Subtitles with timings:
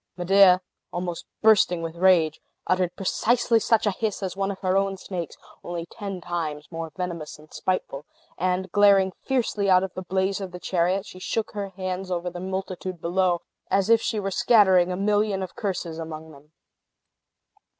[0.17, 0.61] Medea,
[0.91, 5.37] almost bursting with rage, uttered precisely such a hiss as one of her own snakes,
[5.63, 10.51] only ten times more venomous and spiteful; and glaring fiercely out of the blaze of
[10.53, 14.91] the chariot, she shook her hands over the multitude below, as if she were scattering
[14.91, 16.51] a million of curses among them.